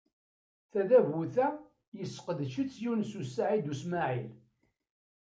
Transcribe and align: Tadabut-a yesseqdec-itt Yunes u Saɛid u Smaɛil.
Tadabut-a 0.71 1.47
yesseqdec-itt 1.97 2.73
Yunes 2.83 3.11
u 3.19 3.21
Saɛid 3.25 3.65
u 3.71 3.73
Smaɛil. 3.81 4.29